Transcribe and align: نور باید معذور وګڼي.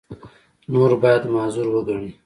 نور 0.73 0.91
باید 1.01 1.23
معذور 1.33 1.67
وګڼي. 1.73 2.11